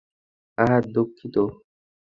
আহ, 0.57 0.73
দুঃখিত। 0.93 1.35